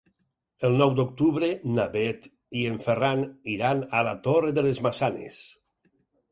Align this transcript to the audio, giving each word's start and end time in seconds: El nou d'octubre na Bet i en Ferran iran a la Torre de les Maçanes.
El 0.69 0.77
nou 0.81 0.93
d'octubre 0.99 1.49
na 1.73 1.85
Bet 1.97 2.25
i 2.63 2.65
en 2.71 2.81
Ferran 2.87 3.23
iran 3.59 3.87
a 4.01 4.05
la 4.11 4.17
Torre 4.27 4.53
de 4.59 4.67
les 4.69 4.85
Maçanes. 4.91 5.47